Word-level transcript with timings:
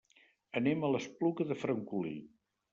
Anem 0.61 0.81
a 0.87 0.91
l'Espluga 0.95 1.49
de 1.53 1.61
Francolí. 1.67 2.19